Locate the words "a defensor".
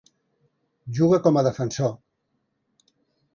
1.37-1.93